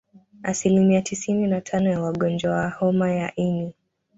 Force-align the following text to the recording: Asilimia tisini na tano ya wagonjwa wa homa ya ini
Asilimia 0.43 1.01
tisini 1.01 1.47
na 1.47 1.61
tano 1.61 1.89
ya 1.91 2.01
wagonjwa 2.01 2.51
wa 2.55 2.69
homa 2.69 3.11
ya 3.11 3.35
ini 3.35 3.73